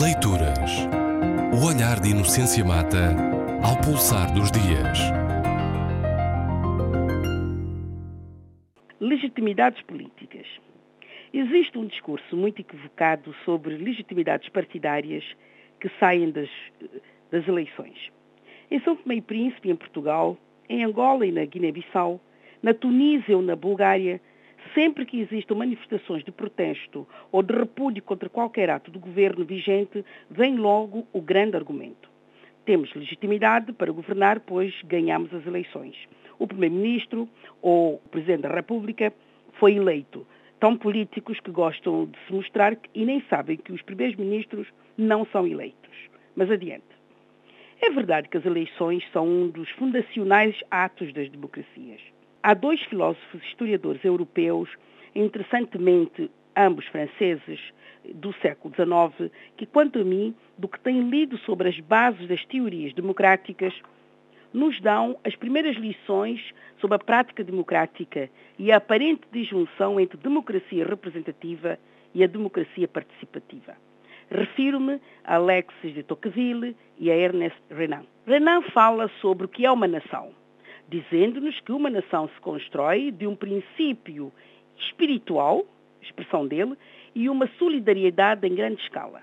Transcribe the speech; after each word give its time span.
Leituras. 0.00 0.88
O 1.52 1.66
olhar 1.66 2.00
de 2.00 2.12
Inocência 2.12 2.64
Mata 2.64 3.14
ao 3.62 3.76
pulsar 3.84 4.32
dos 4.32 4.50
dias. 4.50 4.98
Legitimidades 8.98 9.82
políticas. 9.82 10.46
Existe 11.34 11.76
um 11.76 11.86
discurso 11.86 12.34
muito 12.34 12.62
equivocado 12.62 13.34
sobre 13.44 13.76
legitimidades 13.76 14.48
partidárias 14.48 15.24
que 15.78 15.90
saem 16.00 16.30
das, 16.30 16.48
das 17.30 17.46
eleições. 17.46 18.10
Em 18.70 18.80
São 18.80 18.96
Tomé 18.96 19.16
e 19.16 19.20
Príncipe, 19.20 19.70
em 19.70 19.76
Portugal, 19.76 20.38
em 20.70 20.82
Angola 20.82 21.26
e 21.26 21.32
na 21.32 21.44
Guiné-Bissau, 21.44 22.18
na 22.62 22.72
Tunísia 22.72 23.36
ou 23.36 23.42
na 23.42 23.54
Bulgária, 23.54 24.22
sempre 24.74 25.04
que 25.04 25.20
existam 25.20 25.54
manifestações 25.54 26.24
de 26.24 26.32
protesto 26.32 27.06
ou 27.30 27.42
de 27.42 27.54
repúdio 27.54 28.02
contra 28.02 28.28
qualquer 28.28 28.70
ato 28.70 28.90
do 28.90 28.98
governo 28.98 29.44
vigente, 29.44 30.04
vem 30.30 30.56
logo 30.56 31.06
o 31.12 31.20
grande 31.20 31.56
argumento. 31.56 32.10
Temos 32.64 32.94
legitimidade 32.94 33.72
para 33.72 33.92
governar, 33.92 34.40
pois 34.40 34.72
ganhamos 34.84 35.32
as 35.34 35.44
eleições. 35.46 35.96
O 36.38 36.46
Primeiro-Ministro 36.46 37.28
ou 37.60 37.94
o 37.94 38.08
Presidente 38.08 38.42
da 38.42 38.54
República 38.54 39.12
foi 39.58 39.74
eleito. 39.74 40.26
Tão 40.60 40.76
políticos 40.76 41.40
que 41.40 41.50
gostam 41.50 42.06
de 42.06 42.18
se 42.26 42.32
mostrar 42.32 42.76
e 42.94 43.04
nem 43.04 43.20
sabem 43.28 43.56
que 43.56 43.72
os 43.72 43.82
primeiros 43.82 44.16
ministros 44.16 44.68
não 44.96 45.26
são 45.26 45.46
eleitos. 45.46 45.90
Mas 46.36 46.50
adiante. 46.50 46.84
É 47.80 47.90
verdade 47.90 48.28
que 48.28 48.36
as 48.36 48.44
eleições 48.44 49.02
são 49.12 49.26
um 49.26 49.48
dos 49.48 49.68
fundacionais 49.70 50.54
atos 50.70 51.12
das 51.12 51.28
democracias. 51.28 52.00
Há 52.44 52.54
dois 52.54 52.80
filósofos 52.82 53.40
historiadores 53.44 54.04
europeus, 54.04 54.68
interessantemente 55.14 56.28
ambos 56.56 56.84
franceses, 56.86 57.60
do 58.14 58.32
século 58.42 58.74
XIX, 58.74 59.30
que, 59.56 59.64
quanto 59.64 60.00
a 60.00 60.04
mim, 60.04 60.34
do 60.58 60.66
que 60.66 60.80
tenho 60.80 61.08
lido 61.08 61.38
sobre 61.38 61.68
as 61.68 61.78
bases 61.78 62.26
das 62.26 62.44
teorias 62.46 62.92
democráticas, 62.94 63.72
nos 64.52 64.80
dão 64.80 65.16
as 65.22 65.36
primeiras 65.36 65.76
lições 65.76 66.40
sobre 66.80 66.96
a 66.96 66.98
prática 66.98 67.44
democrática 67.44 68.28
e 68.58 68.72
a 68.72 68.78
aparente 68.78 69.22
disjunção 69.30 70.00
entre 70.00 70.18
democracia 70.18 70.84
representativa 70.84 71.78
e 72.12 72.24
a 72.24 72.26
democracia 72.26 72.88
participativa. 72.88 73.76
Refiro-me 74.28 75.00
a 75.22 75.36
Alexis 75.36 75.94
de 75.94 76.02
Tocqueville 76.02 76.76
e 76.98 77.08
a 77.08 77.16
Ernest 77.16 77.60
Renan. 77.70 78.02
Renan 78.26 78.62
fala 78.62 79.08
sobre 79.20 79.46
o 79.46 79.48
que 79.48 79.64
é 79.64 79.70
uma 79.70 79.86
nação 79.86 80.41
dizendo-nos 80.92 81.58
que 81.60 81.72
uma 81.72 81.88
nação 81.88 82.28
se 82.28 82.40
constrói 82.42 83.10
de 83.10 83.26
um 83.26 83.34
princípio 83.34 84.30
espiritual, 84.76 85.64
expressão 86.02 86.46
dele, 86.46 86.76
e 87.14 87.30
uma 87.30 87.46
solidariedade 87.58 88.46
em 88.46 88.54
grande 88.54 88.82
escala. 88.82 89.22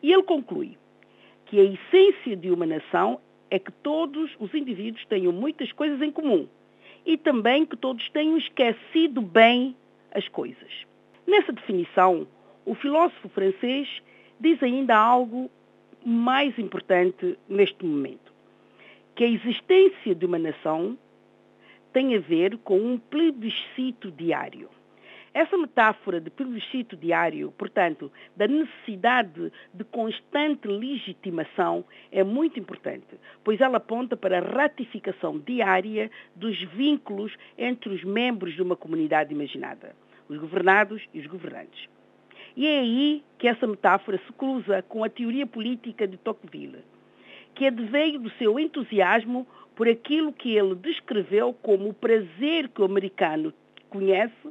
E 0.00 0.12
ele 0.12 0.22
conclui 0.22 0.78
que 1.46 1.58
a 1.58 1.64
essência 1.64 2.36
de 2.36 2.52
uma 2.52 2.64
nação 2.64 3.20
é 3.50 3.58
que 3.58 3.72
todos 3.72 4.30
os 4.38 4.54
indivíduos 4.54 5.04
tenham 5.06 5.32
muitas 5.32 5.72
coisas 5.72 6.00
em 6.00 6.10
comum 6.10 6.48
e 7.04 7.16
também 7.16 7.66
que 7.66 7.76
todos 7.76 8.08
tenham 8.10 8.36
esquecido 8.36 9.20
bem 9.20 9.74
as 10.12 10.28
coisas. 10.28 10.86
Nessa 11.26 11.52
definição, 11.52 12.28
o 12.64 12.74
filósofo 12.74 13.28
francês 13.28 13.88
diz 14.38 14.62
ainda 14.62 14.96
algo 14.96 15.50
mais 16.04 16.56
importante 16.58 17.36
neste 17.48 17.84
momento 17.84 18.25
que 19.16 19.24
a 19.24 19.28
existência 19.28 20.14
de 20.14 20.26
uma 20.26 20.38
nação 20.38 20.96
tem 21.90 22.14
a 22.14 22.20
ver 22.20 22.58
com 22.58 22.78
um 22.78 22.98
plebiscito 22.98 24.10
diário. 24.10 24.68
Essa 25.32 25.56
metáfora 25.56 26.20
de 26.20 26.28
plebiscito 26.28 26.94
diário, 26.96 27.50
portanto, 27.56 28.12
da 28.36 28.46
necessidade 28.46 29.50
de 29.72 29.84
constante 29.84 30.68
legitimação, 30.68 31.82
é 32.12 32.22
muito 32.22 32.60
importante, 32.60 33.18
pois 33.42 33.58
ela 33.62 33.78
aponta 33.78 34.18
para 34.18 34.38
a 34.38 34.42
ratificação 34.42 35.38
diária 35.38 36.10
dos 36.34 36.62
vínculos 36.62 37.34
entre 37.56 37.88
os 37.88 38.04
membros 38.04 38.54
de 38.54 38.60
uma 38.60 38.76
comunidade 38.76 39.32
imaginada, 39.32 39.96
os 40.28 40.36
governados 40.36 41.02
e 41.14 41.20
os 41.20 41.26
governantes. 41.26 41.88
E 42.54 42.66
é 42.66 42.80
aí 42.80 43.24
que 43.38 43.48
essa 43.48 43.66
metáfora 43.66 44.20
se 44.26 44.32
cruza 44.34 44.82
com 44.82 45.02
a 45.02 45.08
teoria 45.08 45.46
política 45.46 46.06
de 46.06 46.18
Tocqueville 46.18 46.84
que 47.56 47.66
adveio 47.66 48.20
do 48.20 48.30
seu 48.32 48.60
entusiasmo 48.60 49.46
por 49.74 49.88
aquilo 49.88 50.32
que 50.32 50.54
ele 50.54 50.74
descreveu 50.74 51.54
como 51.54 51.88
o 51.88 51.94
prazer 51.94 52.68
que 52.68 52.82
o 52.82 52.84
americano 52.84 53.52
conhece 53.88 54.48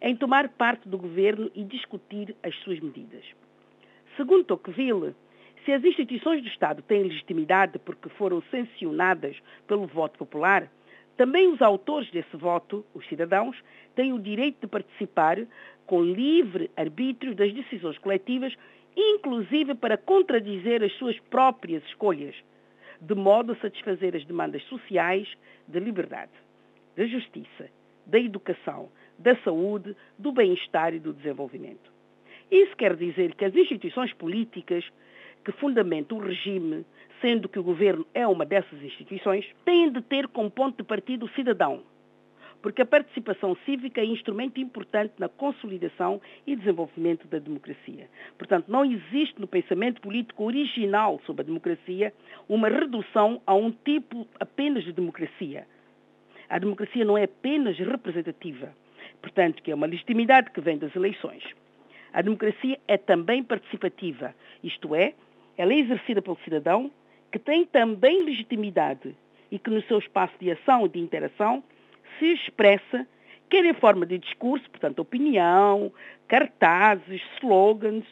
em 0.00 0.16
tomar 0.16 0.48
parte 0.48 0.88
do 0.88 0.98
governo 0.98 1.50
e 1.54 1.62
discutir 1.62 2.34
as 2.42 2.54
suas 2.56 2.80
medidas. 2.80 3.24
Segundo 4.16 4.44
Tocqueville, 4.44 5.14
se 5.64 5.72
as 5.72 5.84
instituições 5.84 6.42
do 6.42 6.48
Estado 6.48 6.82
têm 6.82 7.04
legitimidade 7.04 7.78
porque 7.78 8.08
foram 8.08 8.42
sancionadas 8.50 9.36
pelo 9.68 9.86
voto 9.86 10.18
popular, 10.18 10.68
também 11.16 11.46
os 11.46 11.62
autores 11.62 12.10
desse 12.10 12.36
voto, 12.36 12.84
os 12.92 13.06
cidadãos, 13.06 13.56
têm 13.94 14.12
o 14.12 14.18
direito 14.18 14.62
de 14.62 14.66
participar 14.66 15.38
com 15.86 16.02
livre 16.02 16.70
arbítrio 16.76 17.36
das 17.36 17.52
decisões 17.52 17.96
coletivas 17.98 18.52
inclusive 18.96 19.74
para 19.74 19.96
contradizer 19.96 20.82
as 20.82 20.92
suas 20.94 21.18
próprias 21.30 21.82
escolhas, 21.84 22.34
de 23.00 23.14
modo 23.14 23.52
a 23.52 23.56
satisfazer 23.56 24.14
as 24.14 24.24
demandas 24.24 24.62
sociais 24.64 25.28
da 25.66 25.80
liberdade, 25.80 26.32
da 26.96 27.06
justiça, 27.06 27.68
da 28.06 28.18
educação, 28.18 28.88
da 29.18 29.36
saúde, 29.36 29.96
do 30.18 30.32
bem-estar 30.32 30.94
e 30.94 30.98
do 30.98 31.12
desenvolvimento. 31.12 31.92
Isso 32.50 32.76
quer 32.76 32.94
dizer 32.96 33.34
que 33.34 33.44
as 33.44 33.54
instituições 33.54 34.12
políticas 34.12 34.84
que 35.44 35.52
fundamentam 35.52 36.18
o 36.18 36.20
regime, 36.20 36.84
sendo 37.20 37.48
que 37.48 37.58
o 37.58 37.62
governo 37.62 38.06
é 38.14 38.26
uma 38.26 38.44
dessas 38.44 38.82
instituições, 38.82 39.46
têm 39.64 39.90
de 39.90 40.00
ter 40.02 40.28
como 40.28 40.50
ponto 40.50 40.76
de 40.76 40.84
partida 40.84 41.24
o 41.24 41.30
cidadão, 41.30 41.82
porque 42.62 42.80
a 42.80 42.86
participação 42.86 43.56
cívica 43.66 44.00
é 44.00 44.04
instrumento 44.04 44.60
importante 44.60 45.14
na 45.18 45.28
consolidação 45.28 46.20
e 46.46 46.54
desenvolvimento 46.54 47.26
da 47.26 47.38
democracia. 47.38 48.08
Portanto, 48.38 48.66
não 48.68 48.84
existe 48.84 49.38
no 49.40 49.48
pensamento 49.48 50.00
político 50.00 50.44
original 50.44 51.20
sobre 51.26 51.42
a 51.42 51.46
democracia 51.46 52.14
uma 52.48 52.68
redução 52.68 53.42
a 53.44 53.54
um 53.54 53.72
tipo 53.72 54.26
apenas 54.38 54.84
de 54.84 54.92
democracia. 54.92 55.66
A 56.48 56.58
democracia 56.58 57.04
não 57.04 57.18
é 57.18 57.24
apenas 57.24 57.76
representativa, 57.78 58.72
portanto, 59.20 59.62
que 59.62 59.72
é 59.72 59.74
uma 59.74 59.86
legitimidade 59.86 60.50
que 60.50 60.60
vem 60.60 60.78
das 60.78 60.94
eleições. 60.94 61.42
A 62.12 62.22
democracia 62.22 62.78
é 62.86 62.96
também 62.96 63.42
participativa, 63.42 64.34
isto 64.62 64.94
é, 64.94 65.14
ela 65.56 65.72
é 65.72 65.78
exercida 65.78 66.22
pelo 66.22 66.38
cidadão, 66.44 66.90
que 67.32 67.38
tem 67.38 67.64
também 67.64 68.22
legitimidade 68.22 69.16
e 69.50 69.58
que 69.58 69.70
no 69.70 69.82
seu 69.82 69.98
espaço 69.98 70.34
de 70.38 70.50
ação 70.50 70.86
e 70.86 70.88
de 70.90 70.98
interação 70.98 71.64
se 72.18 72.32
expressa 72.32 73.06
quer 73.52 73.66
em 73.66 73.74
forma 73.74 74.06
de 74.06 74.16
discurso, 74.16 74.68
portanto, 74.70 75.00
opinião, 75.00 75.92
cartazes, 76.26 77.20
slogans, 77.36 78.06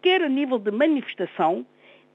quer 0.00 0.22
a 0.22 0.28
nível 0.28 0.58
de 0.58 0.70
manifestação, 0.70 1.66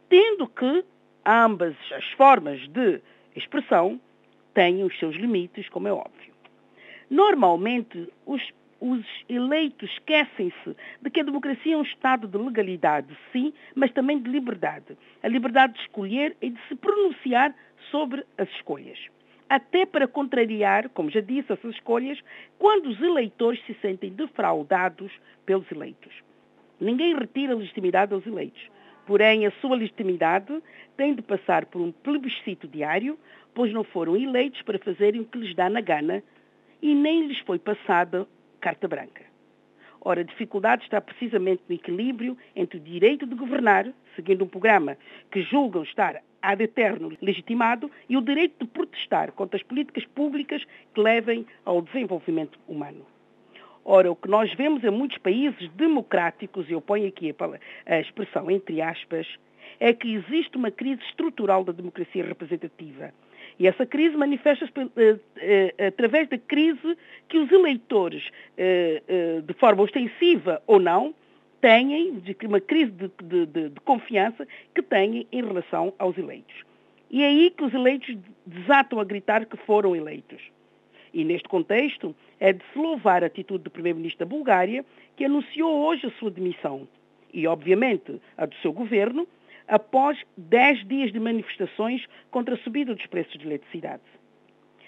tendo 0.09 0.47
que 0.47 0.84
ambas 1.24 1.75
as 1.91 2.09
formas 2.13 2.68
de 2.69 3.00
expressão 3.35 4.02
têm 4.56 4.84
os 4.84 4.97
seus 4.97 5.16
limites, 5.16 5.69
como 5.69 5.88
é 5.88 5.94
óbvio. 5.94 6.34
Normalmente, 7.07 8.12
os, 8.25 8.41
os 8.79 9.06
eleitos 9.29 9.91
esquecem-se 9.91 10.75
de 11.03 11.09
que 11.12 11.19
a 11.19 11.23
democracia 11.23 11.75
é 11.75 11.78
um 11.78 11.84
estado 11.84 12.28
de 12.28 12.38
legalidade, 12.40 13.16
sim, 13.31 13.53
mas 13.75 13.91
também 13.91 14.19
de 14.19 14.28
liberdade. 14.28 14.97
A 15.22 15.28
liberdade 15.28 15.73
de 15.73 15.81
escolher 15.81 16.35
e 16.41 16.50
de 16.50 16.59
se 16.68 16.75
pronunciar 16.75 17.53
sobre 17.91 18.25
as 18.40 18.50
escolhas 18.56 18.97
até 19.52 19.86
para 19.86 20.08
contrariar, 20.08 20.88
como 20.92 21.10
já 21.10 21.20
disse, 21.20 21.52
essas 21.52 21.76
escolhas, 21.76 22.18
quando 22.58 22.86
os 22.86 23.02
eleitores 23.02 23.62
se 23.66 23.74
sentem 23.82 24.10
defraudados 24.10 25.12
pelos 25.46 25.70
eleitos. 25.70 26.14
Ninguém 26.80 27.14
retira 27.14 27.52
a 27.52 27.58
legitimidade 27.58 28.14
aos 28.14 28.26
eleitos. 28.26 28.62
Porém, 29.06 29.46
a 29.46 29.52
sua 29.59 29.76
legitimidade 29.76 30.64
tem 30.96 31.14
de 31.14 31.22
passar 31.22 31.66
por 31.66 31.82
um 31.82 31.92
plebiscito 31.92 32.66
diário, 32.66 33.20
pois 33.53 33.74
não 33.74 33.84
foram 33.84 34.16
eleitos 34.16 34.62
para 34.62 34.80
fazerem 34.80 35.20
o 35.20 35.26
que 35.26 35.40
lhes 35.40 35.54
dá 35.54 35.70
na 35.70 35.82
gana 35.82 36.24
e 36.82 36.96
nem 36.96 37.28
lhes 37.28 37.40
foi 37.40 37.59
passada 37.59 38.26
carta 38.62 38.88
branca. 38.88 39.26
Ora, 40.00 40.22
a 40.22 40.24
dificuldade 40.24 40.84
está 40.84 41.02
precisamente 41.02 41.62
no 41.68 41.76
equilíbrio 41.76 42.38
entre 42.56 42.78
o 42.78 42.82
direito 42.82 43.28
de 43.28 43.36
governar, 43.36 43.92
seguindo 44.16 44.46
um 44.46 44.47
programa 44.47 44.97
que 45.30 45.42
julgam 45.42 45.84
estar 45.84 46.24
ad 46.41 46.61
eterno 46.61 47.11
legitimado, 47.22 47.90
e 48.09 48.17
o 48.17 48.22
direito 48.22 48.66
de 48.66 48.72
protestar 48.72 49.32
contra 49.32 49.58
as 49.58 49.64
políticas 49.64 50.05
públicas 50.05 50.64
que 50.93 51.02
levem 51.02 51.46
ao 51.66 51.82
desenvolvimento 51.82 52.59
humano. 52.67 53.05
Ora, 53.84 54.11
o 54.11 54.16
que 54.16 54.29
nós 54.29 54.53
vemos 54.53 54.84
em 54.84 54.91
muitos 54.91 55.17
países 55.17 55.70
democráticos, 55.76 56.70
e 56.70 56.73
eu 56.73 56.82
ponho 56.82 57.08
aqui 57.08 57.35
a, 57.85 57.99
expressão 57.99 58.49
entre 58.49 58.82
aspas, 58.82 59.28
é 59.79 59.93
que 59.93 60.14
existe 60.14 60.55
uma 60.55 60.70
crise 60.70 61.02
estrutural 61.03 61.64
da 61.64 61.72
democracia 61.72 62.23
representativa 62.23 63.11
e 63.61 63.67
essa 63.67 63.85
crise 63.85 64.17
manifesta-se 64.17 64.72
eh, 64.97 65.20
eh, 65.37 65.87
através 65.87 66.28
da 66.29 66.37
crise 66.37 66.97
que 67.29 67.37
os 67.37 67.52
eleitores, 67.52 68.23
eh, 68.58 69.41
de 69.46 69.53
forma 69.53 69.84
ostensiva 69.84 70.61
ou 70.66 70.79
não, 70.79 71.14
têm, 71.61 72.19
de 72.19 72.35
uma 72.46 72.59
crise 72.59 72.91
de, 72.91 73.11
de, 73.23 73.46
de, 73.46 73.69
de 73.69 73.79
confiança 73.81 74.47
que 74.73 74.81
têm 74.81 75.28
em 75.31 75.46
relação 75.46 75.93
aos 75.97 76.17
eleitos. 76.17 76.55
E 77.09 77.23
é 77.23 77.28
aí 77.28 77.52
que 77.52 77.63
os 77.63 77.73
eleitos 77.73 78.17
desatam 78.46 78.99
a 78.99 79.03
gritar 79.03 79.46
que 79.46 79.58
foram 79.58 79.96
eleitos. 79.96 80.41
E 81.13 81.23
neste 81.23 81.47
contexto, 81.47 82.16
é 82.40 82.53
de 82.53 82.63
se 82.72 82.79
louvar 82.79 83.23
a 83.23 83.28
atitude 83.28 83.63
do 83.66 83.69
Primeiro-Ministro 83.69 84.25
da 84.25 84.29
Bulgária, 84.29 84.85
que 85.16 85.25
anunciou 85.25 85.85
hoje 85.85 86.08
a 86.08 86.11
sua 86.11 86.31
demissão, 86.31 86.87
e 87.34 87.46
obviamente 87.46 88.19
a 88.37 88.46
do 88.46 88.55
seu 88.55 88.72
governo, 88.72 89.28
após 89.67 90.17
dez 90.35 90.85
dias 90.87 91.11
de 91.11 91.19
manifestações 91.19 92.05
contra 92.29 92.55
a 92.55 92.58
subida 92.58 92.96
dos 92.96 93.05
preços 93.08 93.37
de 93.37 93.46
eletricidade. 93.46 94.02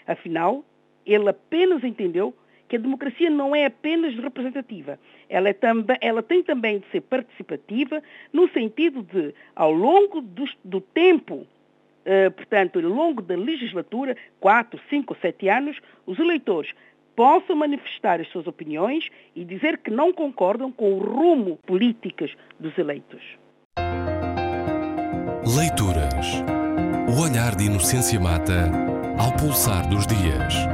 Afinal, 0.07 0.63
ele 1.05 1.29
apenas 1.29 1.83
entendeu 1.83 2.33
que 2.67 2.75
a 2.75 2.79
democracia 2.79 3.29
não 3.29 3.55
é 3.55 3.65
apenas 3.65 4.15
representativa, 4.15 4.99
ela, 5.29 5.49
é 5.49 5.53
também, 5.53 5.97
ela 6.01 6.23
tem 6.23 6.43
também 6.43 6.79
de 6.79 6.87
ser 6.91 7.01
participativa, 7.01 8.01
no 8.31 8.49
sentido 8.49 9.03
de, 9.03 9.33
ao 9.55 9.71
longo 9.71 10.21
do, 10.21 10.45
do 10.63 10.81
tempo, 10.81 11.35
uh, 11.35 12.31
portanto, 12.35 12.79
ao 12.79 12.85
longo 12.85 13.21
da 13.21 13.35
legislatura, 13.35 14.15
quatro, 14.39 14.79
cinco, 14.89 15.15
sete 15.21 15.49
anos, 15.49 15.79
os 16.05 16.17
eleitores 16.19 16.71
possam 17.15 17.55
manifestar 17.55 18.19
as 18.19 18.27
suas 18.29 18.47
opiniões 18.47 19.09
e 19.35 19.45
dizer 19.45 19.77
que 19.77 19.91
não 19.91 20.11
concordam 20.11 20.71
com 20.71 20.93
o 20.93 20.99
rumo 20.99 21.59
políticas 21.65 22.31
dos 22.59 22.77
eleitos. 22.77 23.21
Leituras. 25.55 26.41
O 27.09 27.21
olhar 27.21 27.55
de 27.55 27.65
Inocência 27.65 28.19
Mata 28.19 28.71
ao 29.19 29.31
pulsar 29.35 29.87
dos 29.87 30.07
dias. 30.07 30.72